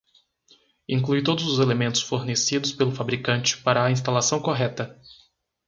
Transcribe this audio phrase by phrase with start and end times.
[0.89, 4.99] Inclui todos os elementos fornecidos pelo fabricante para a instalação correta.